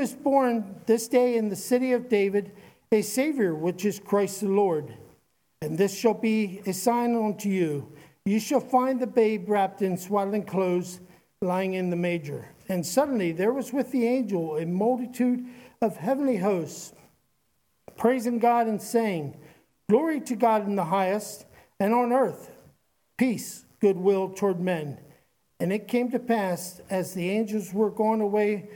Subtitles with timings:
[0.00, 2.52] is born this day in the city of David
[2.90, 4.94] a Savior, which is Christ the Lord.
[5.62, 7.92] And this shall be a sign unto you.
[8.24, 11.00] You shall find the babe wrapped in swaddling clothes,
[11.40, 12.48] lying in the manger.
[12.68, 15.44] And suddenly there was with the angel a multitude
[15.80, 16.92] of heavenly hosts,
[17.96, 19.36] praising God and saying,
[19.88, 21.44] Glory to God in the highest,
[21.78, 22.50] and on earth
[23.18, 24.98] peace, goodwill toward men.
[25.60, 28.70] And it came to pass, as the angels were gone away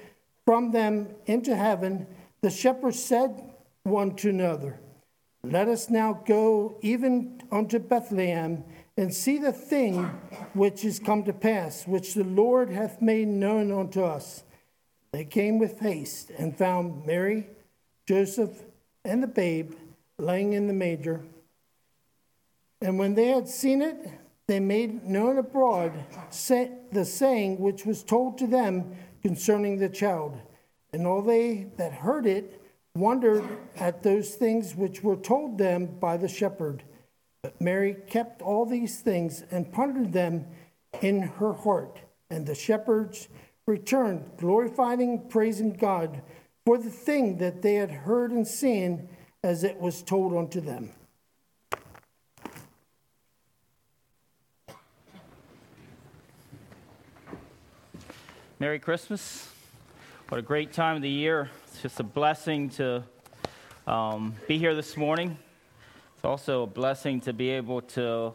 [0.44, 2.06] from them into heaven,
[2.42, 3.50] the shepherds said
[3.84, 4.80] one to another,
[5.42, 8.64] Let us now go even unto Bethlehem
[8.96, 10.04] and see the thing
[10.52, 14.44] which is come to pass, which the Lord hath made known unto us.
[15.12, 17.48] They came with haste and found Mary,
[18.06, 18.64] Joseph,
[19.04, 19.74] and the babe
[20.18, 21.24] laying in the manger.
[22.80, 23.96] And when they had seen it,
[24.46, 25.92] they made known abroad
[26.92, 30.38] the saying which was told to them concerning the child.
[30.92, 32.60] And all they that heard it
[32.94, 33.44] wondered
[33.76, 36.84] at those things which were told them by the shepherd.
[37.42, 40.46] But Mary kept all these things and pondered them
[41.02, 42.00] in her heart.
[42.30, 43.28] And the shepherds
[43.66, 46.22] returned, glorifying praising God
[46.64, 49.08] for the thing that they had heard and seen
[49.42, 50.90] as it was told unto them.
[58.64, 59.50] Merry Christmas.
[60.30, 61.50] What a great time of the year.
[61.66, 63.04] It's just a blessing to
[63.86, 65.36] um, be here this morning.
[66.16, 68.32] It's also a blessing to be able to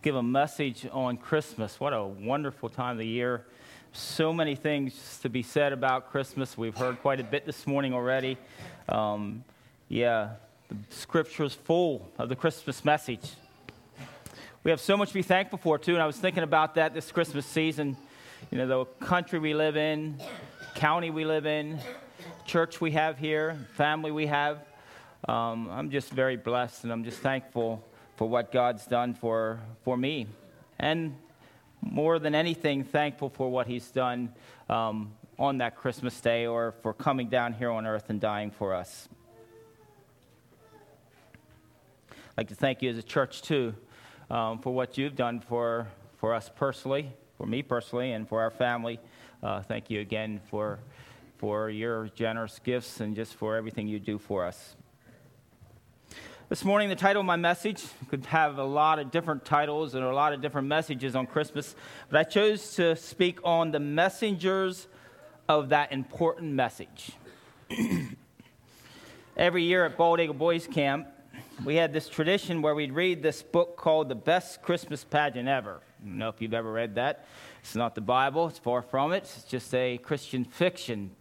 [0.00, 1.80] give a message on Christmas.
[1.80, 3.46] What a wonderful time of the year.
[3.92, 6.56] So many things to be said about Christmas.
[6.56, 8.38] We've heard quite a bit this morning already.
[8.88, 9.42] Um,
[9.88, 10.34] yeah,
[10.68, 13.28] the scripture is full of the Christmas message.
[14.62, 16.94] We have so much to be thankful for, too, and I was thinking about that
[16.94, 17.96] this Christmas season.
[18.50, 20.20] You know, the country we live in,
[20.74, 21.78] county we live in,
[22.44, 24.58] church we have here, family we have.
[25.26, 27.82] Um, I'm just very blessed and I'm just thankful
[28.16, 30.26] for what God's done for, for me.
[30.78, 31.16] And
[31.80, 34.32] more than anything, thankful for what He's done
[34.68, 38.74] um, on that Christmas day or for coming down here on earth and dying for
[38.74, 39.08] us.
[42.10, 43.74] I'd like to thank you as a church, too,
[44.30, 47.12] um, for what you've done for, for us personally,
[47.44, 48.98] for me personally, and for our family.
[49.42, 50.78] Uh, thank you again for,
[51.36, 54.76] for your generous gifts and just for everything you do for us.
[56.48, 60.02] This morning, the title of my message could have a lot of different titles and
[60.02, 61.76] a lot of different messages on Christmas,
[62.08, 64.86] but I chose to speak on the messengers
[65.46, 67.12] of that important message.
[69.36, 71.08] Every year at Bald Eagle Boys Camp,
[71.62, 75.82] we had this tradition where we'd read this book called The Best Christmas Pageant Ever.
[76.04, 77.24] I don't know if you've ever read that.
[77.62, 81.12] It's not the Bible, it's far from it, it's just a Christian fiction.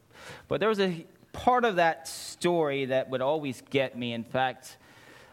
[0.50, 4.12] But there was a part of that story that would always get me.
[4.12, 4.76] In fact,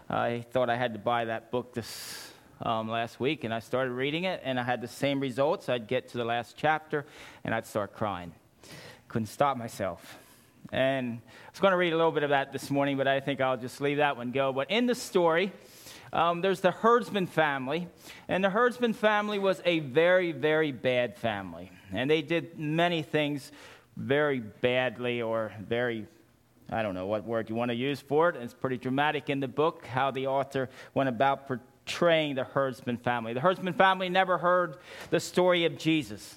[0.09, 3.91] I thought I had to buy that book this um, last week, and I started
[3.91, 5.69] reading it, and I had the same results.
[5.69, 7.05] I'd get to the last chapter,
[7.43, 8.33] and I'd start crying.
[9.09, 10.17] Couldn't stop myself.
[10.71, 13.19] And I was going to read a little bit of that this morning, but I
[13.19, 14.53] think I'll just leave that one go.
[14.53, 15.51] But in the story,
[16.13, 17.89] um, there's the Herdman family,
[18.29, 21.71] and the Herdman family was a very, very bad family.
[21.93, 23.53] And they did many things
[23.97, 26.07] very badly or very
[26.73, 28.37] I don't know what word you want to use for it.
[28.37, 33.33] It's pretty dramatic in the book how the author went about portraying the Herdman family.
[33.33, 34.77] The Herdman family never heard
[35.11, 36.37] the story of Jesus.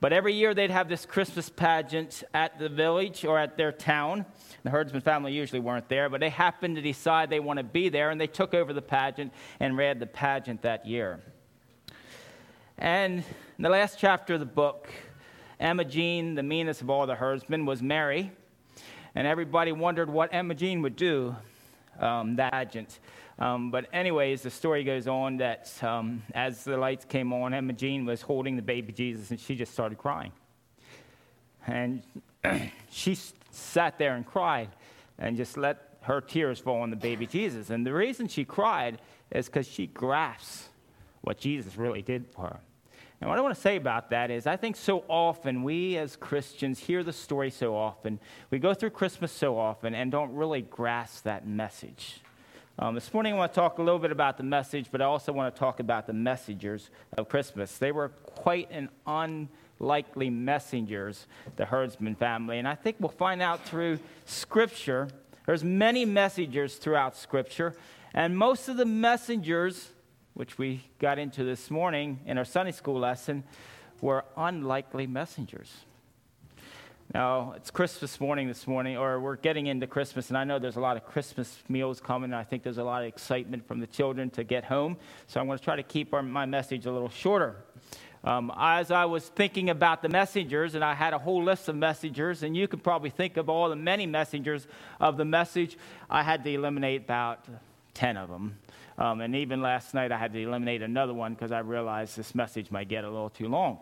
[0.00, 4.26] But every year they'd have this Christmas pageant at the village or at their town.
[4.64, 7.88] The Herdman family usually weren't there, but they happened to decide they want to be
[7.88, 11.20] there, and they took over the pageant and read the pageant that year.
[12.78, 13.18] And
[13.58, 14.88] in the last chapter of the book,
[15.60, 18.30] Imogene, the meanest of all the Herdmans, was Mary
[19.14, 21.36] and everybody wondered what Imogene would do
[22.00, 22.98] um, that pageant.
[23.38, 28.04] Um, but anyways, the story goes on that um, as the lights came on, Imogene
[28.04, 30.32] was holding the baby Jesus, and she just started crying.
[31.66, 32.02] And
[32.90, 33.18] she
[33.54, 34.70] sat there and cried,
[35.18, 37.70] and just let her tears fall on the baby Jesus.
[37.70, 39.00] And the reason she cried
[39.30, 40.68] is because she grasps
[41.20, 42.60] what Jesus really did for her.
[43.20, 46.16] And what I want to say about that is, I think so often we as
[46.16, 48.18] Christians hear the story so often,
[48.50, 52.20] we go through Christmas so often, and don't really grasp that message.
[52.80, 55.04] Um, this morning, I want to talk a little bit about the message, but I
[55.04, 57.78] also want to talk about the messengers of Christmas.
[57.78, 58.88] They were quite an
[59.82, 61.26] unlikely messengers,
[61.56, 62.58] the Herdman family.
[62.58, 65.08] And I think we'll find out through Scripture,
[65.44, 67.74] there's many messengers throughout Scripture,
[68.14, 69.90] and most of the messengers
[70.34, 73.44] which we got into this morning in our Sunday school lesson,
[74.00, 75.70] were unlikely messengers.
[77.14, 80.76] Now, it's Christmas morning this morning, or we're getting into Christmas, and I know there's
[80.76, 82.32] a lot of Christmas meals coming.
[82.32, 84.96] I think there's a lot of excitement from the children to get home.
[85.26, 87.56] So I'm going to try to keep our, my message a little shorter.
[88.24, 91.74] Um, as I was thinking about the messengers, and I had a whole list of
[91.74, 94.68] messengers, and you could probably think of all the many messengers
[95.00, 95.76] of the message,
[96.08, 97.44] I had to eliminate about
[97.94, 98.58] 10 of them.
[98.96, 102.34] Um, and even last night, I had to eliminate another one because I realized this
[102.34, 103.78] message might get a little too long.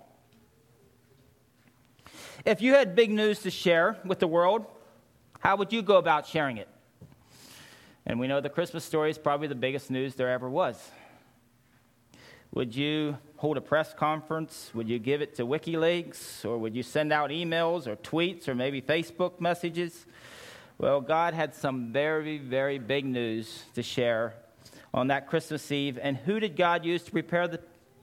[2.47, 4.65] If you had big news to share with the world,
[5.41, 6.69] how would you go about sharing it?
[8.07, 10.91] And we know the Christmas story is probably the biggest news there ever was.
[12.53, 14.71] Would you hold a press conference?
[14.75, 16.45] Would you give it to WikiLeaks?
[16.45, 20.07] Or would you send out emails or tweets or maybe Facebook messages?
[20.77, 24.35] Well, God had some very, very big news to share
[24.93, 25.99] on that Christmas Eve.
[26.03, 27.61] And who did God use to prepare the,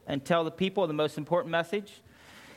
[0.08, 2.02] and tell the people the most important message?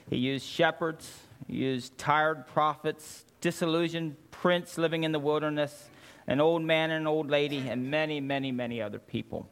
[0.08, 1.10] He used shepherds,
[1.48, 5.88] he used tired prophets, disillusioned prince living in the wilderness,
[6.28, 9.48] an old man and an old lady, and many, many, many other people.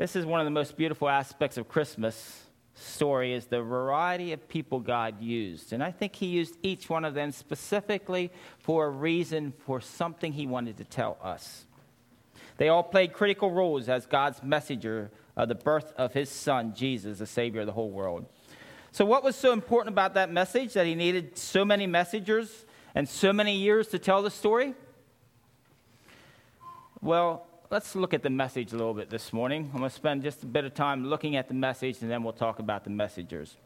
[0.00, 2.44] This is one of the most beautiful aspects of Christmas
[2.74, 5.74] story is the variety of people God used.
[5.74, 8.30] And I think he used each one of them specifically
[8.60, 11.66] for a reason, for something he wanted to tell us.
[12.56, 17.18] They all played critical roles as God's messenger of the birth of his son, Jesus,
[17.18, 18.24] the Savior of the whole world.
[18.92, 22.64] So, what was so important about that message that he needed so many messengers
[22.94, 24.72] and so many years to tell the story?
[27.02, 29.70] Well, let's look at the message a little bit this morning.
[29.72, 32.22] I'm going to spend just a bit of time looking at the message and then
[32.22, 33.56] we'll talk about the messengers.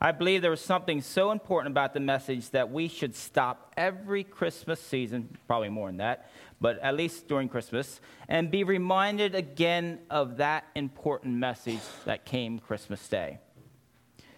[0.00, 4.24] I believe there was something so important about the message that we should stop every
[4.24, 10.00] Christmas season, probably more than that, but at least during Christmas, and be reminded again
[10.10, 13.38] of that important message that came Christmas Day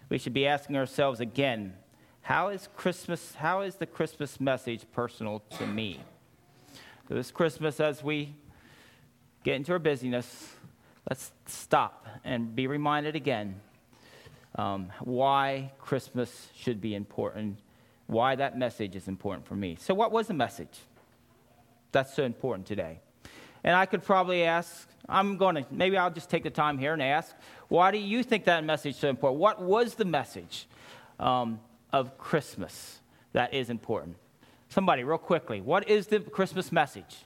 [0.09, 1.73] we should be asking ourselves again
[2.21, 6.01] how is Christmas, how is the Christmas message personal to me?
[7.09, 8.35] This Christmas, as we
[9.45, 10.55] get into our busyness,
[11.09, 13.61] let's stop and be reminded again
[14.55, 17.59] um, why Christmas should be important,
[18.07, 19.77] why that message is important for me.
[19.79, 20.79] So, what was the message
[21.93, 22.99] that's so important today?
[23.63, 26.91] And I could probably ask, I'm going to, maybe I'll just take the time here
[26.91, 27.33] and ask,
[27.69, 29.39] why do you think that message is so important?
[29.39, 30.67] What was the message
[31.21, 31.61] um,
[31.93, 32.99] of Christmas
[33.31, 34.17] that is important?
[34.69, 37.17] Somebody, real quickly, what is the Christmas message?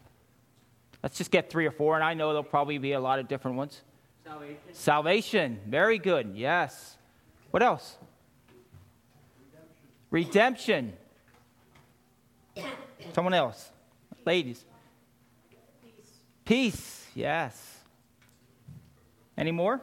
[1.01, 3.27] Let's just get three or four, and I know there'll probably be a lot of
[3.27, 3.81] different ones.
[4.23, 4.57] Salvation.
[4.71, 5.59] Salvation.
[5.67, 6.33] Very good.
[6.35, 6.97] Yes.
[7.49, 7.97] What else?
[10.11, 10.93] Redemption.
[12.55, 12.73] Redemption.
[13.13, 13.71] Someone else.
[14.25, 14.63] Ladies.
[15.83, 16.11] Peace.
[16.45, 17.07] Peace.
[17.15, 17.79] Yes.
[19.37, 19.81] Any more?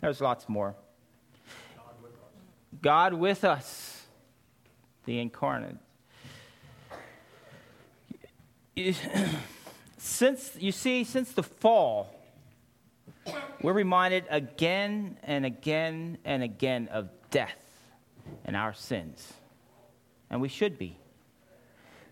[0.00, 0.74] There's lots more.
[2.82, 4.06] God with us,
[5.06, 5.76] the incarnate.
[9.98, 12.14] Since, you see, since the fall,
[13.60, 17.58] we're reminded again and again and again of death
[18.44, 19.32] and our sins.
[20.30, 20.96] And we should be.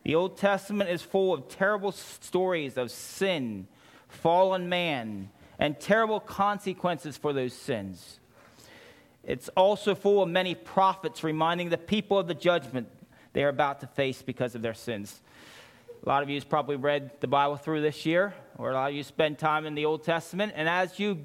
[0.02, 3.68] The Old Testament is full of terrible stories of sin,
[4.08, 8.18] fallen man, and terrible consequences for those sins.
[9.22, 12.88] It's also full of many prophets reminding the people of the judgment
[13.32, 15.20] they are about to face because of their sins.
[16.06, 18.94] A lot of you probably read the Bible through this year, or a lot of
[18.94, 20.52] you spend time in the Old Testament.
[20.54, 21.24] And as you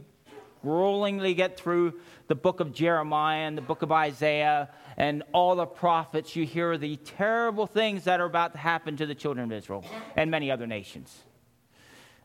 [0.66, 5.68] rollingly get through the book of Jeremiah and the book of Isaiah and all the
[5.68, 9.56] prophets, you hear the terrible things that are about to happen to the children of
[9.56, 9.86] Israel
[10.16, 11.16] and many other nations.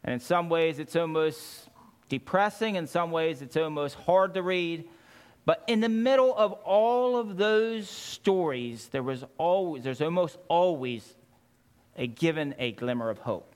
[0.03, 1.69] And in some ways, it's almost
[2.09, 2.77] depressing.
[2.77, 4.89] In some ways, it's almost hard to read.
[5.45, 11.17] But in the middle of all of those stories, there was always, there's almost always
[11.97, 13.53] a given a glimmer of hope.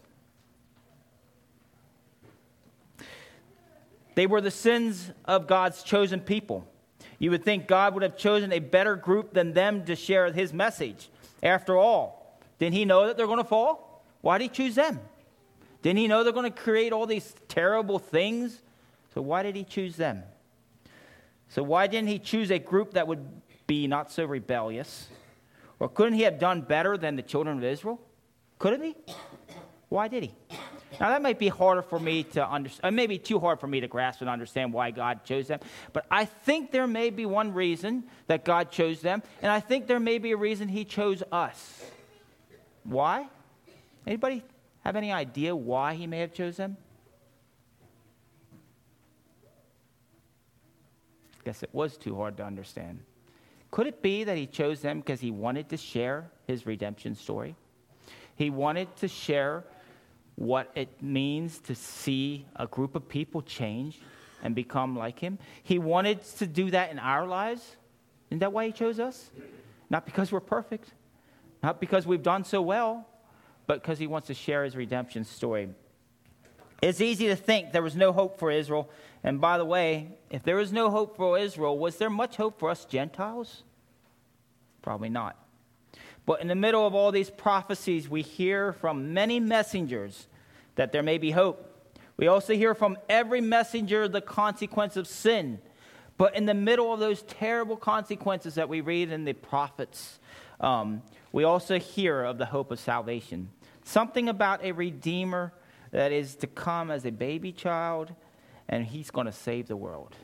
[4.15, 6.67] They were the sins of God's chosen people.
[7.19, 10.53] You would think God would have chosen a better group than them to share his
[10.53, 11.11] message.
[11.43, 14.05] After all, didn't he know that they're going to fall?
[14.21, 15.01] Why did he choose them?
[15.83, 18.61] Didn't he know they're going to create all these terrible things?
[19.15, 20.23] So why did he choose them?
[21.49, 23.27] So why didn't he choose a group that would
[23.67, 25.09] be not so rebellious?
[25.79, 28.01] Or couldn't he have done better than the children of Israel?
[28.61, 28.95] Couldn't he?
[29.89, 30.35] Why did he?
[31.01, 33.81] Now, that might be harder for me to understand, uh, maybe too hard for me
[33.81, 35.59] to grasp and understand why God chose them.
[35.93, 39.87] But I think there may be one reason that God chose them, and I think
[39.87, 41.91] there may be a reason He chose us.
[42.85, 43.29] Why?
[44.07, 44.45] Anybody
[44.85, 46.77] have any idea why he may have chosen them?
[51.45, 53.01] Guess it was too hard to understand.
[53.71, 57.55] Could it be that he chose them because he wanted to share his redemption story?
[58.41, 59.65] He wanted to share
[60.37, 64.01] what it means to see a group of people change
[64.43, 65.39] and become like him.
[65.63, 67.77] He wanted to do that in our lives.
[68.31, 69.31] Isn't that why he chose us?
[69.91, 70.89] Not because we're perfect,
[71.63, 73.07] not because we've done so well,
[73.67, 75.69] but because he wants to share his redemption story.
[76.81, 78.89] It's easy to think there was no hope for Israel.
[79.23, 82.59] And by the way, if there was no hope for Israel, was there much hope
[82.59, 83.65] for us Gentiles?
[84.81, 85.37] Probably not.
[86.27, 90.27] But in the middle of all these prophecies, we hear from many messengers
[90.77, 91.67] that there may be hope.
[92.17, 95.61] We also hear from every messenger the consequence of sin.
[96.19, 100.19] But in the middle of those terrible consequences that we read in the prophets,
[100.61, 103.49] um, we also hear of the hope of salvation.
[103.85, 105.55] Something about a redeemer
[105.93, 108.13] that is to come as a baby child,
[108.69, 110.15] and he's going to save the world.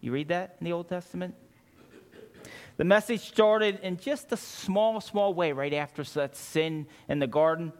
[0.00, 1.34] You read that in the Old Testament?
[2.80, 7.26] The message started in just a small, small way right after that sin in the
[7.26, 7.74] garden.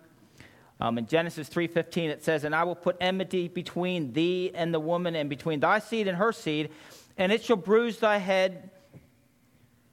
[0.78, 4.78] Um, in Genesis 3:15 it says, "And I will put enmity between thee and the
[4.78, 6.68] woman, and between thy seed and her seed,
[7.16, 8.68] and it shall bruise thy head,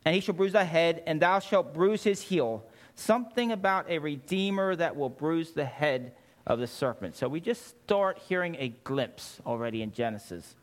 [0.04, 4.00] and he shall bruise thy head, and thou shalt bruise his heel." Something about a
[4.00, 7.16] redeemer that will bruise the head of the serpent.
[7.16, 10.58] So we just start hearing a glimpse already in Genesis.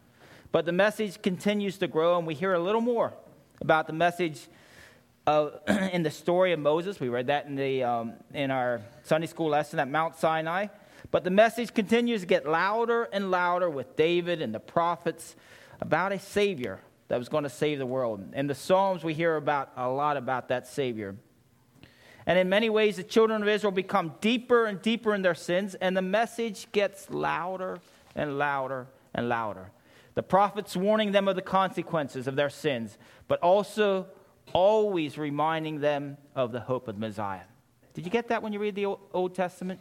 [0.52, 3.14] But the message continues to grow, and we hear a little more
[3.61, 4.49] about the message
[5.26, 5.61] of,
[5.92, 7.00] in the story of Moses.
[7.00, 10.68] We read that in, the, um, in our Sunday school lesson at Mount Sinai.
[11.11, 15.37] But the message continues to get louder and louder with David and the prophets
[15.80, 18.32] about a Savior that was going to save the world.
[18.34, 21.14] In the Psalms, we hear about a lot about that Savior.
[22.26, 25.75] And in many ways, the children of Israel become deeper and deeper in their sins,
[25.75, 27.78] and the message gets louder
[28.16, 29.70] and louder and louder.
[30.14, 34.06] The prophets warning them of the consequences of their sins, but also
[34.52, 37.40] always reminding them of the hope of the Messiah.
[37.94, 39.80] Did you get that when you read the Old Testament?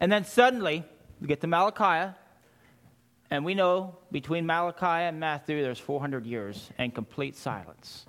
[0.00, 0.84] And then suddenly,
[1.20, 2.14] we get to Malachi,
[3.30, 8.06] and we know between Malachi and Matthew, there's 400 years and complete silence.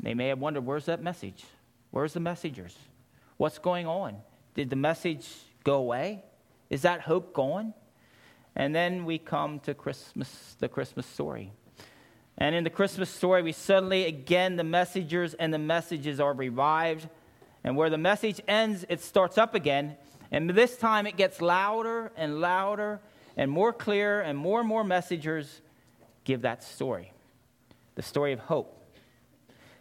[0.00, 1.44] They may have wondered, where's that message?
[1.90, 2.76] Where's the messengers?
[3.36, 4.16] What's going on?
[4.54, 5.28] Did the message
[5.64, 6.24] go away?
[6.70, 7.74] Is that hope gone?
[8.54, 11.52] And then we come to Christmas, the Christmas story.
[12.38, 17.08] And in the Christmas story, we suddenly, again, the messengers and the messages are revived.
[17.64, 19.96] And where the message ends, it starts up again.
[20.30, 23.00] And this time it gets louder and louder
[23.36, 25.62] and more clear, and more and more messengers
[26.24, 27.12] give that story
[27.94, 28.78] the story of hope.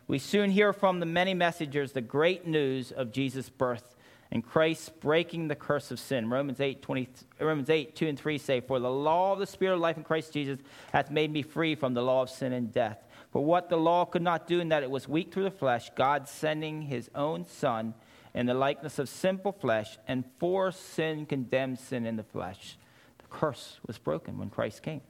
[0.07, 3.95] We soon hear from the many messengers the great news of Jesus' birth
[4.31, 6.29] and Christ breaking the curse of sin.
[6.29, 7.09] Romans 8, 20,
[7.39, 10.03] Romans 8, 2 and 3 say, For the law of the Spirit of life in
[10.03, 10.59] Christ Jesus
[10.93, 13.03] hath made me free from the law of sin and death.
[13.31, 15.91] For what the law could not do, in that it was weak through the flesh,
[15.95, 17.93] God sending his own Son
[18.33, 22.77] in the likeness of sinful flesh, and for sin condemned sin in the flesh.
[23.17, 25.01] The curse was broken when Christ came.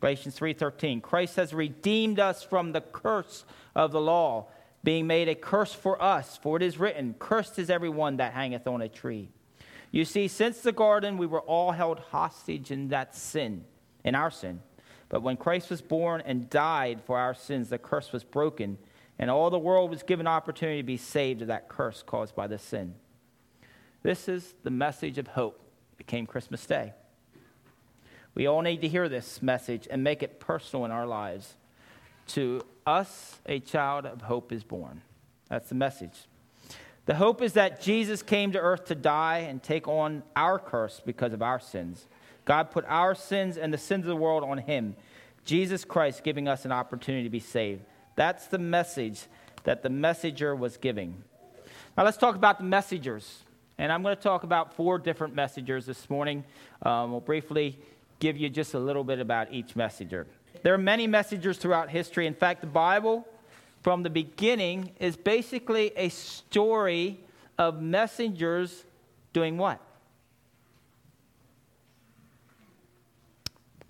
[0.00, 4.48] Galatians 3:13 Christ has redeemed us from the curse of the law
[4.84, 8.66] being made a curse for us for it is written cursed is everyone that hangeth
[8.68, 9.28] on a tree.
[9.90, 13.64] You see since the garden we were all held hostage in that sin
[14.04, 14.60] in our sin.
[15.08, 18.78] But when Christ was born and died for our sins the curse was broken
[19.18, 22.46] and all the world was given opportunity to be saved of that curse caused by
[22.46, 22.94] the sin.
[24.02, 25.60] This is the message of hope.
[25.92, 26.92] It became Christmas Day.
[28.34, 31.54] We all need to hear this message and make it personal in our lives.
[32.28, 35.02] To us, a child of hope is born.
[35.48, 36.26] That's the message.
[37.06, 41.02] The hope is that Jesus came to earth to die and take on our curse
[41.04, 42.06] because of our sins.
[42.44, 44.96] God put our sins and the sins of the world on him.
[45.44, 47.82] Jesus Christ giving us an opportunity to be saved.
[48.16, 49.26] That's the message
[49.64, 51.22] that the messenger was giving.
[51.96, 53.42] Now let's talk about the messengers.
[53.76, 56.44] And I'm going to talk about four different messengers this morning.
[56.82, 57.78] Um, we'll briefly
[58.20, 60.26] give you just a little bit about each messenger.
[60.64, 62.26] There are many messengers throughout history.
[62.26, 63.28] In fact, the Bible,
[63.82, 67.20] from the beginning, is basically a story
[67.58, 68.86] of messengers
[69.34, 69.78] doing what?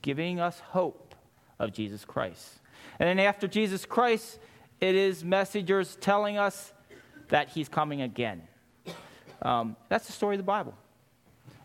[0.02, 1.14] Giving us hope
[1.60, 2.58] of Jesus Christ.
[2.98, 4.40] And then after Jesus Christ,
[4.80, 6.72] it is messengers telling us
[7.28, 8.42] that he's coming again.
[9.42, 10.74] Um, that's the story of the Bible.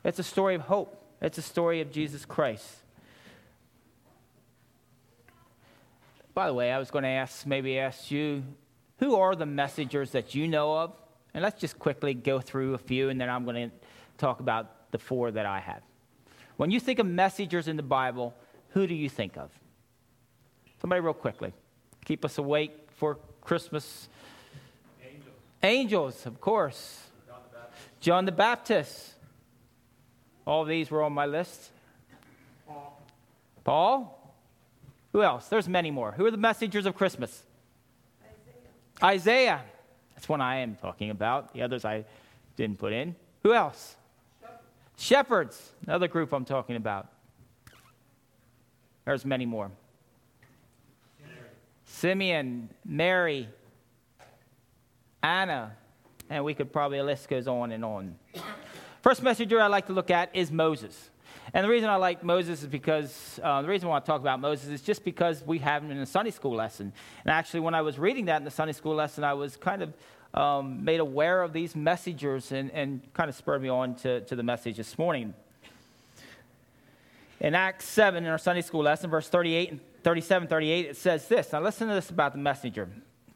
[0.04, 1.04] It's a story of hope.
[1.20, 2.68] It's a story of Jesus Christ.
[6.40, 8.46] By the way, I was going to ask, maybe ask you,
[9.00, 10.94] who are the messengers that you know of?
[11.34, 13.76] And let's just quickly go through a few, and then I'm going to
[14.18, 15.82] talk about the four that I have.
[16.56, 18.34] When you think of messengers in the Bible,
[18.70, 19.52] who do you think of?
[20.80, 21.52] Somebody, real quickly.
[22.06, 24.08] Keep us awake for Christmas.
[25.04, 27.02] Angels, Angels of course.
[27.28, 28.00] John the Baptist.
[28.00, 29.14] John the Baptist.
[30.48, 31.70] All these were on my list.
[32.66, 33.02] Paul.
[33.66, 34.19] Paul?
[35.14, 35.48] Who else?
[35.48, 36.12] There's many more.
[36.12, 37.44] Who are the messengers of Christmas?
[39.02, 39.16] Isaiah.
[39.16, 39.62] Isaiah.
[40.16, 41.54] That's one I am talking about.
[41.54, 42.06] The others I
[42.56, 43.16] didn't put in.
[43.44, 43.96] Who else?
[44.98, 47.08] Shepherds, another group I'm talking about.
[49.06, 49.72] There's many more.
[51.86, 53.48] Simeon, Mary,
[55.24, 55.72] Anna,
[56.30, 58.16] and we could probably, the list goes on and on.
[59.02, 61.10] First messenger I'd like to look at is Moses.
[61.54, 64.22] And the reason I like Moses is because, uh, the reason I want to talk
[64.22, 66.94] about Moses is just because we have him in a Sunday school lesson.
[67.24, 69.82] And actually, when I was reading that in the Sunday school lesson, I was kind
[69.82, 69.94] of
[70.34, 74.36] um, made aware of these messengers and, and kind of spurred me on to, to
[74.36, 75.34] the message this morning.
[77.40, 81.28] In Acts 7, in our Sunday school lesson, verse 38 and 37, 38, it says
[81.28, 81.52] this.
[81.52, 82.90] Now listen to this about the messenger.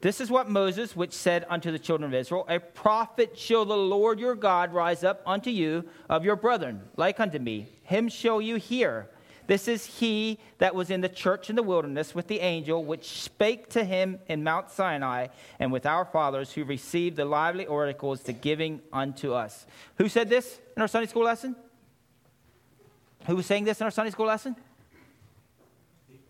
[0.04, 3.78] This is what Moses, which said unto the children of Israel, A prophet shall the
[3.78, 7.70] Lord your God rise up unto you of your brethren, like unto me.
[7.84, 9.08] Him shall you hear.
[9.48, 13.22] This is he that was in the church in the wilderness with the angel which
[13.22, 18.24] spake to him in Mount Sinai and with our fathers who received the lively oracles
[18.24, 19.66] to giving unto us.
[20.00, 21.56] Who said this in our Sunday school lesson?
[23.28, 24.58] Who was saying this in our Sunday school lesson?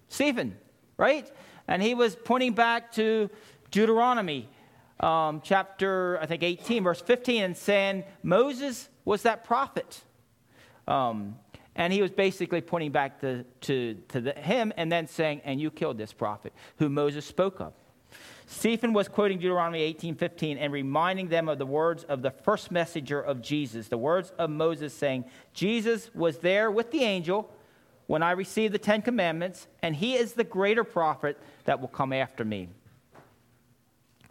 [0.09, 0.57] Stephen,
[0.95, 1.27] right?
[1.67, 3.29] And he was pointing back to
[3.73, 4.47] Deuteronomy
[4.99, 9.99] um, chapter, I think, 18, verse 15, and saying Moses was that prophet.
[10.87, 11.39] Um,
[11.75, 15.59] and he was basically pointing back to, to, to the, him and then saying, And
[15.59, 17.73] you killed this prophet who Moses spoke of.
[18.45, 23.19] Stephen was quoting Deuteronomy 18:15 and reminding them of the words of the first messenger
[23.19, 25.25] of Jesus, the words of Moses saying,
[25.55, 27.49] Jesus was there with the angel
[28.05, 32.13] when I received the 10 commandments, and he is the greater prophet that will come
[32.13, 32.69] after me.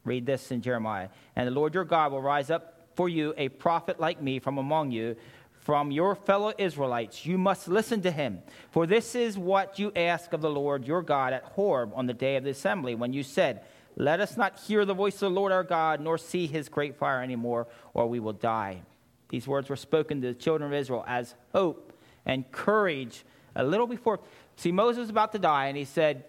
[0.04, 1.08] Read this in Jeremiah.
[1.36, 4.58] And the Lord your God will rise up for you a prophet like me from
[4.58, 5.16] among you
[5.62, 7.24] from your fellow Israelites.
[7.24, 8.40] You must listen to him.
[8.70, 12.14] For this is what you ask of the Lord your God at Horeb on the
[12.14, 13.62] day of the assembly, when you said,
[13.96, 16.96] Let us not hear the voice of the Lord our God, nor see his great
[16.96, 18.82] fire anymore, or we will die.
[19.28, 21.92] These words were spoken to the children of Israel as hope
[22.26, 24.18] and courage a little before.
[24.56, 26.24] See, Moses was about to die, and he said,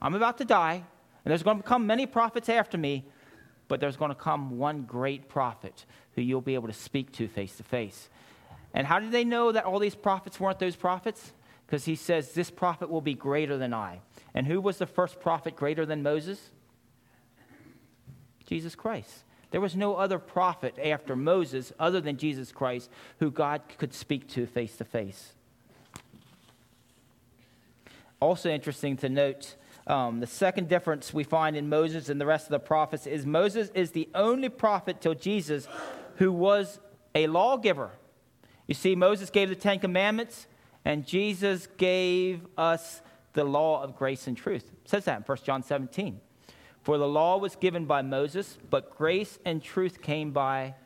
[0.00, 0.84] I'm about to die,
[1.24, 3.04] and there's going to come many prophets after me,
[3.68, 7.28] but there's going to come one great prophet who you'll be able to speak to
[7.28, 8.08] face to face.
[8.74, 11.32] And how did they know that all these prophets weren't those prophets?
[11.66, 14.00] Because he says, This prophet will be greater than I.
[14.34, 16.50] And who was the first prophet greater than Moses?
[18.46, 19.24] Jesus Christ.
[19.50, 24.28] There was no other prophet after Moses other than Jesus Christ who God could speak
[24.30, 25.34] to face to face.
[28.20, 29.56] Also, interesting to note
[29.90, 33.26] um, the second difference we find in Moses and the rest of the prophets is
[33.26, 35.66] Moses is the only prophet till Jesus
[36.16, 36.78] who was
[37.14, 37.90] a lawgiver.
[38.68, 40.46] You see, Moses gave the Ten Commandments,
[40.84, 44.70] and Jesus gave us the law of grace and truth.
[44.84, 46.20] It says that in 1 John 17.
[46.82, 50.76] For the law was given by Moses, but grace and truth came by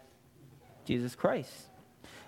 [0.87, 1.69] Jesus Christ.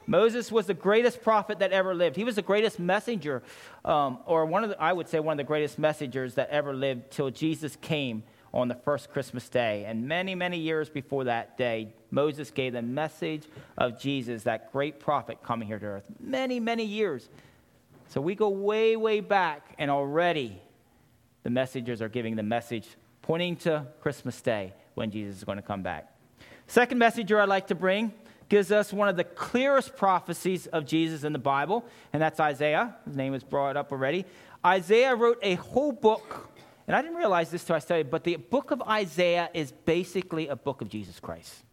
[0.06, 2.16] Moses was the greatest prophet that ever lived.
[2.16, 3.42] He was the greatest messenger,
[3.84, 6.74] um, or one of the, I would say one of the greatest messengers that ever
[6.74, 8.22] lived till Jesus came
[8.54, 9.84] on the first Christmas day.
[9.86, 13.42] And many, many years before that day, Moses gave the message
[13.76, 16.06] of Jesus, that great prophet coming here to earth.
[16.20, 17.28] Many, many years.
[18.08, 20.60] So we go way, way back, and already
[21.42, 22.88] the messengers are giving the message
[23.22, 26.12] pointing to Christmas Day when Jesus is going to come back.
[26.66, 28.12] Second messenger I'd like to bring
[28.48, 32.96] gives us one of the clearest prophecies of Jesus in the Bible, and that's Isaiah.
[33.04, 34.24] His name was brought up already.
[34.64, 36.50] Isaiah wrote a whole book
[36.86, 40.48] and I didn't realize this till I studied, but the book of Isaiah is basically
[40.48, 41.64] a book of Jesus Christ.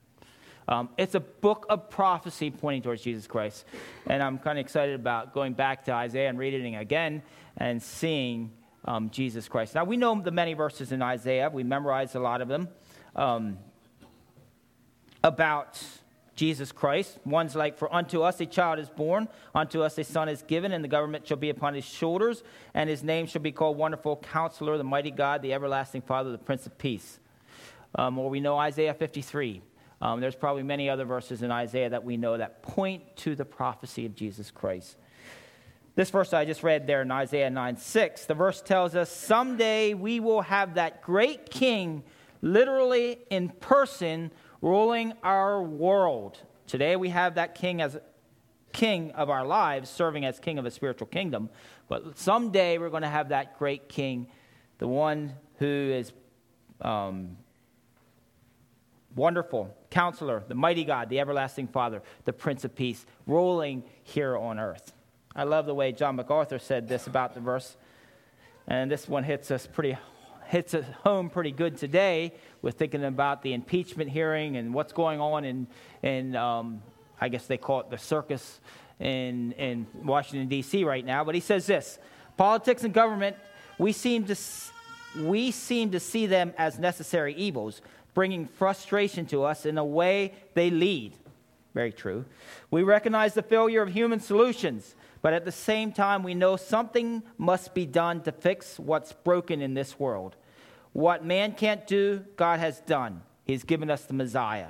[0.68, 3.66] Um, it's a book of prophecy pointing towards Jesus Christ.
[4.08, 7.22] And I'm kind of excited about going back to Isaiah and reading it again
[7.58, 8.52] and seeing
[8.86, 9.76] um, Jesus Christ.
[9.76, 12.70] Now, we know the many verses in Isaiah, we memorized a lot of them
[13.16, 13.60] um,
[15.24, 15.84] about
[16.36, 17.20] Jesus Christ.
[17.26, 20.72] One's like, For unto us a child is born, unto us a son is given,
[20.72, 22.44] and the government shall be upon his shoulders,
[22.74, 26.38] and his name shall be called Wonderful Counselor, the Mighty God, the Everlasting Father, the
[26.38, 27.20] Prince of Peace.
[27.96, 29.62] Um, or we know Isaiah 53.
[30.02, 33.46] Um, there's probably many other verses in Isaiah that we know that point to the
[33.46, 34.98] prophecy of Jesus Christ.
[35.96, 39.94] This verse I just read there in Isaiah 9 6, the verse tells us, Someday
[39.94, 42.04] we will have that great king
[42.42, 44.32] literally in person
[44.64, 46.40] ruling our world.
[46.68, 47.98] Today we have that king as
[48.72, 51.50] king of our lives, serving as king of a spiritual kingdom.
[51.90, 54.28] But someday we're going to have that great king
[54.80, 56.12] the one who is
[56.82, 57.38] um,
[59.16, 64.60] wonderful, counselor, the mighty God, the everlasting Father, the Prince of Peace, ruling here on
[64.60, 64.94] earth.
[65.36, 67.76] I love the way John MacArthur said this about the verse,
[68.68, 69.98] and this one hits us pretty
[70.54, 75.20] hits us home pretty good today with thinking about the impeachment hearing and what's going
[75.20, 75.66] on in,
[76.04, 76.80] in um,
[77.20, 78.60] I guess they call it the circus
[79.00, 80.84] in, in Washington, D.C.
[80.84, 81.24] right now.
[81.24, 81.98] But he says this
[82.38, 83.36] politics and government,
[83.80, 84.36] we seem, to,
[85.22, 87.82] we seem to see them as necessary evils,
[88.14, 91.16] bringing frustration to us in a way they lead.
[91.74, 92.26] Very true.
[92.70, 97.24] We recognize the failure of human solutions, but at the same time, we know something
[97.40, 100.36] must be done to fix what's broken in this world.
[100.94, 103.24] What man can't do, God has done.
[103.46, 104.70] He's given us the Messiah.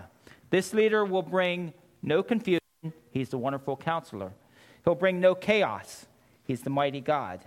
[0.49, 2.59] This leader will bring no confusion.
[3.12, 4.31] He's the wonderful counselor.
[4.83, 6.05] He'll bring no chaos.
[6.45, 7.41] He's the mighty God.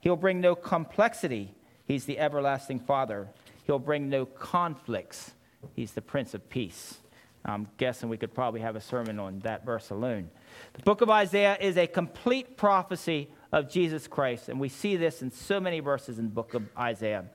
[0.00, 1.54] He'll bring no complexity.
[1.86, 3.28] He's the everlasting Father.
[3.64, 5.32] He'll bring no conflicts.
[5.74, 6.98] He's the Prince of Peace.
[7.44, 10.30] I'm guessing we could probably have a sermon on that verse alone.
[10.72, 15.20] The book of Isaiah is a complete prophecy of Jesus Christ, and we see this
[15.20, 17.26] in so many verses in the book of Isaiah.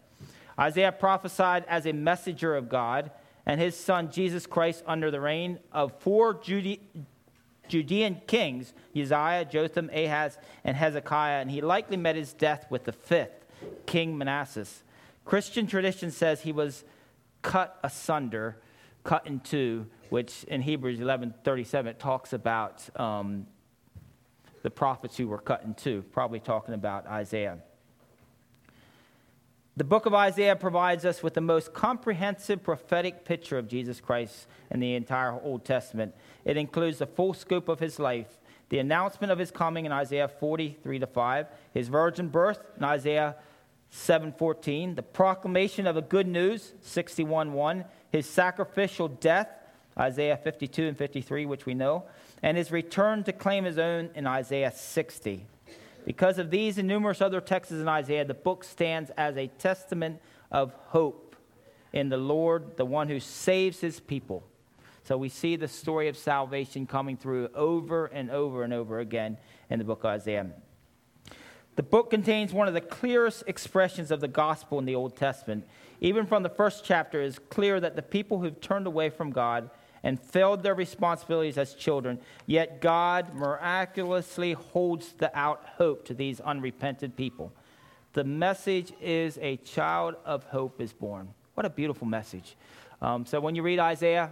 [0.60, 3.12] Isaiah prophesied as a messenger of God
[3.46, 6.80] and his son Jesus Christ under the reign of four Jude-
[7.68, 12.92] Judean kings Uzziah, Jotham, Ahaz, and Hezekiah, and he likely met his death with the
[12.92, 13.46] fifth,
[13.86, 14.66] King Manasseh.
[15.24, 16.84] Christian tradition says he was
[17.42, 18.58] cut asunder,
[19.04, 23.48] cut in two, which in Hebrews 11:37 talks about um,
[24.64, 27.60] the prophets who were cut in two, probably talking about Isaiah.
[29.80, 34.46] The book of Isaiah provides us with the most comprehensive prophetic picture of Jesus Christ
[34.70, 36.14] in the entire Old Testament.
[36.44, 38.28] It includes the full scope of his life,
[38.68, 43.38] the announcement of his coming in Isaiah 43 to 5, his virgin birth in Isaiah
[43.90, 49.48] 7:14, the proclamation of the good news 61:1, his sacrificial death
[49.98, 52.04] Isaiah 52 and 53, which we know,
[52.44, 55.46] and his return to claim his own in Isaiah 60.
[56.06, 60.20] Because of these and numerous other texts in Isaiah, the book stands as a testament
[60.52, 61.36] of hope
[61.94, 64.44] in the Lord, the one who saves his people.
[65.04, 69.38] So we see the story of salvation coming through over and over and over again
[69.70, 70.48] in the book of Isaiah.
[71.76, 75.66] The book contains one of the clearest expressions of the gospel in the Old Testament.
[76.02, 79.32] Even from the first chapter, it is clear that the people who've turned away from
[79.32, 79.70] God
[80.04, 86.40] and failed their responsibilities as children, yet God miraculously holds the out hope to these
[86.40, 87.52] unrepented people.
[88.14, 91.30] The message is a child of hope is born.
[91.54, 92.56] What a beautiful message.
[93.02, 94.32] Um, so when you read Isaiah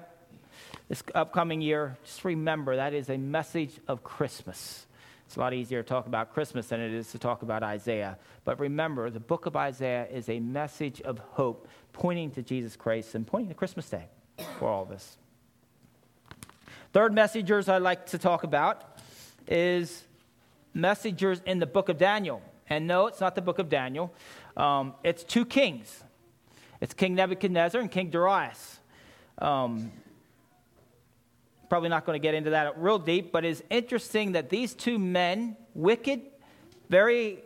[0.89, 4.85] this upcoming year, just remember that is a message of Christmas.
[5.25, 8.17] It's a lot easier to talk about Christmas than it is to talk about Isaiah.
[8.45, 13.13] But remember, the book of Isaiah is a message of hope pointing to Jesus Christ
[13.13, 14.05] and pointing to Christmas Day
[14.57, 15.17] for all of us.
[16.93, 18.99] Third messengers I'd like to talk about
[19.47, 20.03] is
[20.73, 22.41] messengers in the book of Daniel.
[22.69, 24.13] And no, it's not the book of Daniel.
[24.55, 26.03] Um, it's two kings.
[26.79, 28.79] It's King Nebuchadnezzar and King Darius.
[29.39, 29.91] Um,
[31.69, 34.97] probably not going to get into that real deep, but it's interesting that these two
[34.97, 36.21] men, wicked,
[36.89, 37.43] very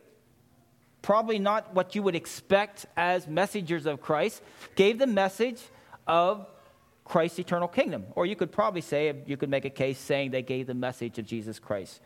[1.02, 4.42] probably not what you would expect as messengers of Christ,
[4.76, 5.60] gave the message
[6.06, 6.46] of
[7.12, 8.06] Christ's eternal kingdom.
[8.16, 11.20] Or you could probably say, you could make a case saying they gave the message
[11.20, 12.00] of Jesus Christ.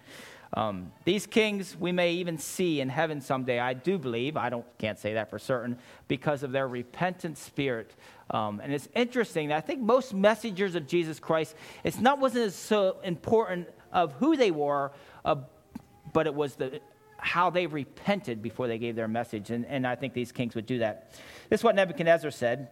[0.54, 3.60] Um, these kings we may even see in heaven someday.
[3.60, 4.36] I do believe.
[4.36, 7.94] I don't can't say that for certain because of their repentant spirit.
[8.32, 9.52] Um, and it's interesting.
[9.52, 14.50] I think most messengers of Jesus Christ, it's not wasn't so important of who they
[14.50, 14.92] were,
[15.24, 15.36] uh,
[16.14, 16.82] but it was the
[17.18, 19.52] how they repented before they gave their message.
[19.52, 21.12] And, and I think these kings would do that.
[21.50, 22.70] This is what Nebuchadnezzar said.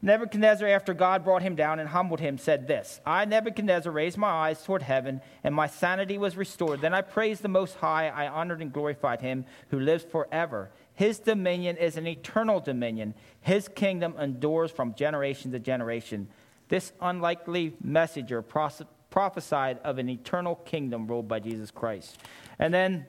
[0.00, 4.28] Nebuchadnezzar, after God brought him down and humbled him, said this I, Nebuchadnezzar, raised my
[4.28, 6.80] eyes toward heaven, and my sanity was restored.
[6.80, 8.08] Then I praised the Most High.
[8.08, 10.70] I honored and glorified him who lives forever.
[10.94, 16.28] His dominion is an eternal dominion, his kingdom endures from generation to generation.
[16.68, 22.18] This unlikely messenger prophesied of an eternal kingdom ruled by Jesus Christ.
[22.58, 23.06] And then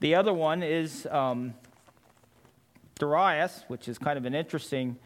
[0.00, 1.54] the other one is um,
[2.98, 4.96] Darius, which is kind of an interesting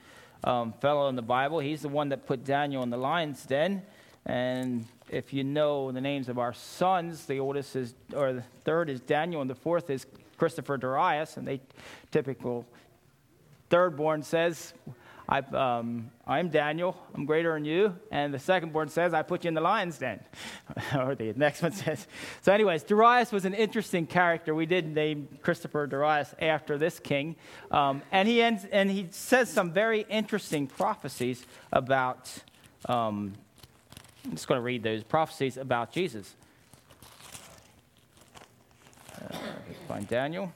[0.44, 1.58] um, fellow in the Bible.
[1.58, 3.82] He's the one that put Daniel in the lion's den.
[4.26, 8.90] And if you know the names of our sons, the oldest is, or the third
[8.90, 11.36] is Daniel, and the fourth is Christopher Darius.
[11.36, 11.60] And they
[12.10, 12.66] typical
[13.70, 14.74] third born says,
[15.30, 17.94] I, um, I'm Daniel, I'm greater than you.
[18.10, 20.20] And the second born says, I put you in the lion's den.
[20.98, 22.06] or the next one says.
[22.40, 24.54] So, anyways, Darius was an interesting character.
[24.54, 27.36] We did name Christopher Darius after this king.
[27.70, 32.32] Um, and, he ends, and he says some very interesting prophecies about,
[32.86, 33.34] um,
[34.24, 36.34] I'm just going to read those prophecies about Jesus.
[39.20, 39.36] Uh,
[39.86, 40.54] find Daniel.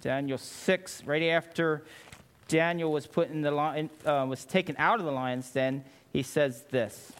[0.00, 1.84] Daniel 6, right after
[2.48, 6.22] Daniel was put in the lion, uh, was taken out of the lion's den, he
[6.22, 7.12] says this.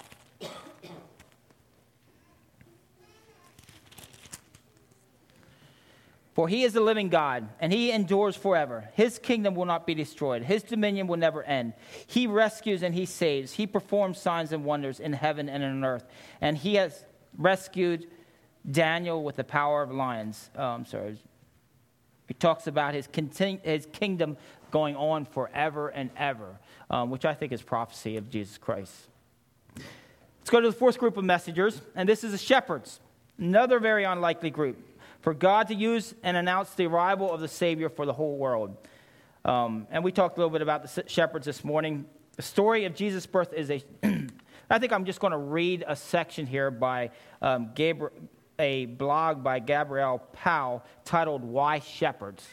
[6.36, 8.90] For he is the living God, and he endures forever.
[8.92, 11.72] His kingdom will not be destroyed, his dominion will never end.
[12.06, 13.52] He rescues and he saves.
[13.52, 16.04] He performs signs and wonders in heaven and on earth.
[16.42, 17.06] And he has
[17.38, 18.06] rescued
[18.70, 20.50] Daniel with the power of lions.
[20.54, 21.16] I'm sorry,
[22.26, 24.36] he talks about his, continu- his kingdom
[24.70, 26.58] going on forever and ever,
[26.90, 28.92] um, which I think is prophecy of Jesus Christ.
[29.76, 33.00] Let's go to the fourth group of messengers, and this is the shepherds,
[33.38, 34.76] another very unlikely group
[35.20, 38.76] for God to use and announce the arrival of the Savior for the whole world.
[39.44, 42.04] Um, and we talked a little bit about the shepherds this morning.
[42.36, 43.82] The story of Jesus' birth is a.
[44.70, 47.10] I think I'm just going to read a section here by
[47.42, 48.12] um, Gabriel,
[48.58, 52.46] a blog by Gabrielle Powell titled Why Shepherds?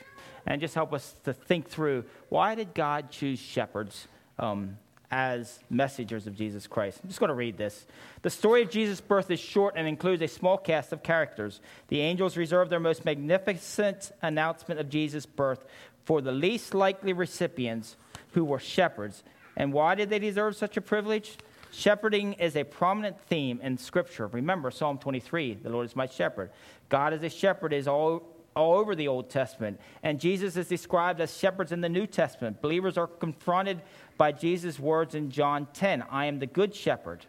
[0.45, 4.77] And just help us to think through why did God choose shepherds um,
[5.09, 6.99] as messengers of Jesus Christ?
[7.01, 7.85] I'm just going to read this.
[8.23, 11.61] The story of Jesus' birth is short and includes a small cast of characters.
[11.87, 15.63] The angels reserve their most magnificent announcement of Jesus' birth
[16.03, 17.95] for the least likely recipients
[18.33, 19.23] who were shepherds.
[19.55, 21.37] And why did they deserve such a privilege?
[21.73, 24.27] Shepherding is a prominent theme in Scripture.
[24.27, 26.51] Remember Psalm 23 the Lord is my shepherd.
[26.87, 28.21] God as a shepherd is all,
[28.55, 29.81] all over the Old Testament.
[30.03, 32.61] And Jesus is described as shepherds in the New Testament.
[32.61, 33.81] Believers are confronted
[34.19, 37.25] by Jesus' words in John 10 I am the good shepherd.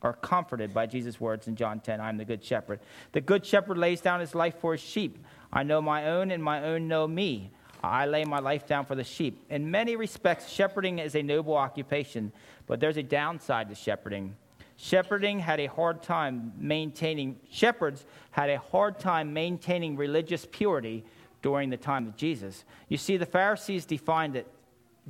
[0.00, 2.78] Are comforted by Jesus' words in John 10 I am the good shepherd.
[3.10, 5.18] The good shepherd lays down his life for his sheep.
[5.52, 7.50] I know my own, and my own know me.
[7.82, 9.44] I lay my life down for the sheep.
[9.50, 12.32] In many respects, shepherding is a noble occupation,
[12.66, 14.36] but there's a downside to shepherding.
[14.76, 21.04] Shepherding had a hard time maintaining, shepherds had a hard time maintaining religious purity
[21.42, 22.64] during the time of Jesus.
[22.88, 24.46] You see, the Pharisees defined it,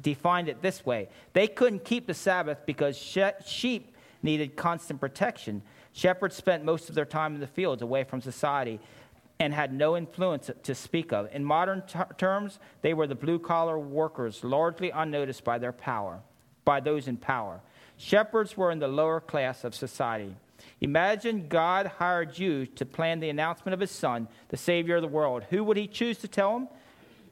[0.01, 5.63] defined it this way they couldn't keep the Sabbath because she- sheep needed constant protection.
[5.93, 8.81] Shepherds spent most of their time in the fields away from society
[9.43, 11.29] and had no influence to speak of.
[11.33, 16.21] In modern t- terms, they were the blue collar workers, largely unnoticed by their power,
[16.65, 17.61] by those in power.
[17.97, 20.37] Shepherds were in the lower class of society.
[20.81, 25.09] Imagine God hired you to plan the announcement of his son, the Savior of the
[25.09, 25.45] world.
[25.51, 26.69] Who would he choose to tell him?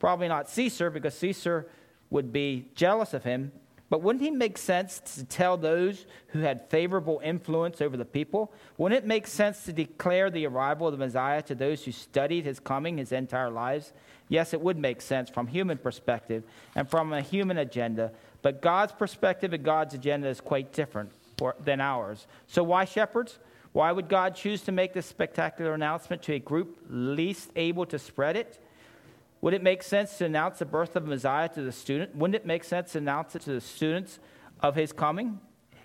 [0.00, 1.68] Probably not Caesar, because Caesar
[2.10, 3.52] would be jealous of him
[3.90, 8.52] but wouldn't it make sense to tell those who had favorable influence over the people?
[8.78, 12.44] Wouldn't it make sense to declare the arrival of the Messiah to those who studied
[12.44, 13.92] his coming his entire lives?
[14.28, 16.44] Yes, it would make sense from human perspective
[16.76, 21.10] and from a human agenda, but God's perspective and God's agenda is quite different
[21.64, 22.28] than ours.
[22.46, 23.40] So why shepherds?
[23.72, 27.98] Why would God choose to make this spectacular announcement to a group least able to
[27.98, 28.62] spread it?
[29.40, 32.14] Would it make sense to announce the birth of Messiah to the student?
[32.14, 34.18] Wouldn't it make sense to announce it to the students
[34.60, 35.40] of his coming?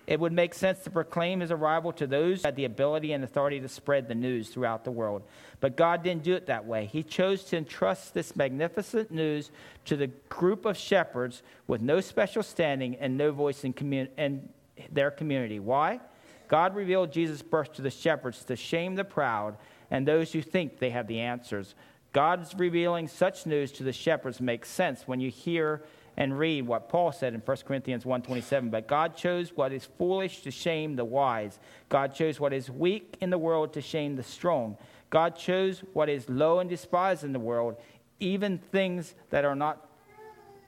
[0.06, 3.24] It would make sense to proclaim his arrival to those who had the ability and
[3.24, 5.22] authority to spread the news throughout the world.
[5.58, 6.86] But God didn't do it that way.
[6.86, 9.50] He chose to entrust this magnificent news
[9.86, 14.48] to the group of shepherds with no special standing and no voice in, commun- in
[14.92, 15.58] their community.
[15.58, 15.98] Why?
[16.46, 19.56] God revealed Jesus' birth to the shepherds to shame the proud
[19.90, 21.74] and those who think they have the answers.
[22.12, 25.82] God's revealing such news to the shepherds makes sense when you hear
[26.16, 30.42] and read what Paul said in 1 Corinthians 1:27, but God chose what is foolish
[30.42, 31.58] to shame the wise.
[31.88, 34.78] God chose what is weak in the world to shame the strong.
[35.10, 37.76] God chose what is low and despised in the world,
[38.18, 39.82] even things that are not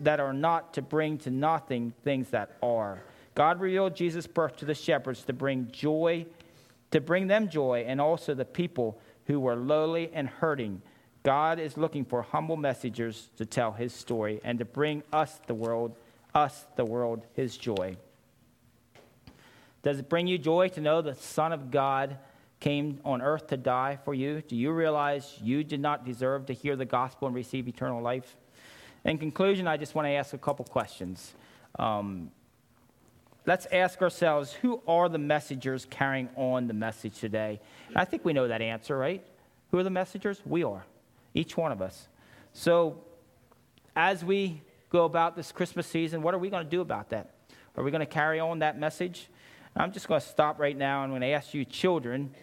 [0.01, 3.03] that are not to bring to nothing things that are.
[3.35, 6.27] God revealed Jesus' birth to the shepherds to bring joy,
[6.93, 10.83] to bring them joy, and also the people who were lowly and hurting
[11.23, 15.55] God is looking for humble messengers to tell his story and to bring us the
[15.55, 15.95] world,
[16.35, 17.97] us the world his joy.
[19.83, 22.19] Does it bring you joy to know the Son of God
[22.61, 24.43] came on earth to die for you?
[24.47, 28.37] Do you realize you did not deserve to hear the gospel and receive eternal life?
[29.05, 31.35] In conclusion, I just want to ask a couple questions.
[31.79, 32.31] Um,
[33.47, 37.61] let's ask ourselves who are the messengers carrying on the message today?
[37.95, 39.25] I think we know that answer, right?
[39.71, 40.43] Who are the messengers?
[40.45, 40.85] We are
[41.39, 42.09] each one of us.
[42.53, 43.05] So,
[43.95, 46.23] as we go about this Christmas season?
[46.23, 47.35] What are we going to do about that?
[47.77, 49.29] Are we going to carry on that message?
[49.77, 52.35] I'm just going to stop right now and I'm going to ask you, children,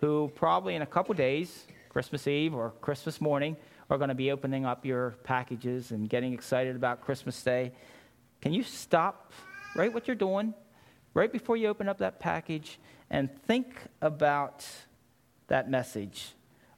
[0.00, 3.56] who probably in a couple days, Christmas Eve or Christmas morning,
[3.88, 7.72] are going to be opening up your packages and getting excited about Christmas Day.
[8.40, 9.32] Can you stop
[9.76, 10.52] right what you're doing
[11.14, 12.78] right before you open up that package
[13.08, 14.66] and think about
[15.46, 16.32] that message?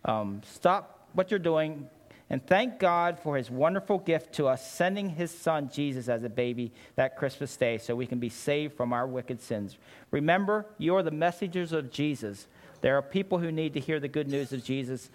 [0.05, 1.88] Um, stop what you're doing
[2.29, 6.29] and thank God for his wonderful gift to us, sending his son Jesus as a
[6.29, 9.79] baby that Christmas day so we can be saved from our wicked sins.
[10.11, 12.48] Remember, you are the messengers of Jesus.
[12.81, 15.09] There are people who need to hear the good news of Jesus,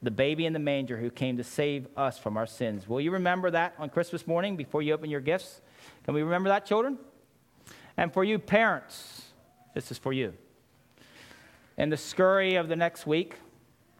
[0.00, 2.88] the baby in the manger who came to save us from our sins.
[2.88, 5.60] Will you remember that on Christmas morning before you open your gifts?
[6.04, 6.98] Can we remember that, children?
[7.96, 9.22] And for you, parents,
[9.74, 10.34] this is for you.
[11.76, 13.34] In the scurry of the next week,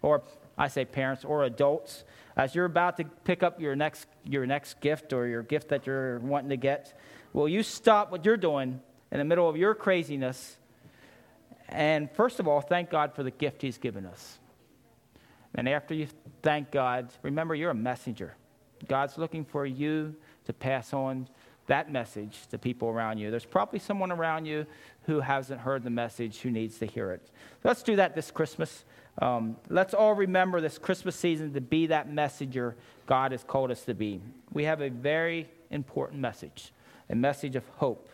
[0.03, 0.23] or
[0.59, 2.05] I say parents or adults,
[2.37, 5.87] as you're about to pick up your next, your next gift or your gift that
[5.87, 6.99] you're wanting to get,
[7.33, 8.81] will you stop what you're doing
[9.13, 10.57] in the middle of your craziness
[11.69, 14.39] and, first of all, thank God for the gift He's given us?
[15.55, 16.09] And after you
[16.43, 18.35] thank God, remember you're a messenger.
[18.87, 20.15] God's looking for you
[20.47, 21.29] to pass on
[21.67, 23.31] that message to people around you.
[23.31, 24.67] There's probably someone around you
[25.03, 27.31] who hasn't heard the message who needs to hear it.
[27.65, 28.85] Let's do that this Christmas.
[29.21, 32.77] Um, let's all remember this Christmas season to be that messenger
[33.07, 34.21] God has called us to be.
[34.53, 36.73] We have a very important message,
[37.11, 38.09] a message of hope,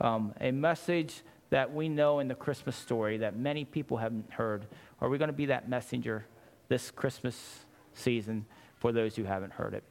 [0.00, 4.66] um, a message that we know in the Christmas story that many people haven't heard.
[5.00, 6.26] Are we going to be that messenger
[6.68, 8.44] this Christmas season
[8.76, 9.84] for those who haven't heard it?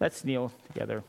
[0.00, 1.04] Let's kneel together.